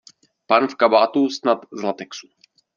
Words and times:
Pán 0.47 0.65
v 0.67 0.75
kabátu 0.81 1.29
snad 1.29 1.61
z 1.73 1.81
latexu. 1.85 2.27